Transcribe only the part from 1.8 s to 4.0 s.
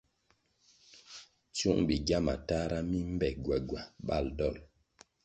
bigya matahra mi mbe gwagwa